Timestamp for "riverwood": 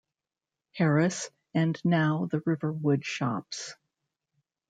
2.43-3.03